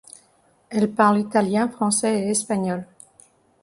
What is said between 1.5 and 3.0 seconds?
français et espagnol.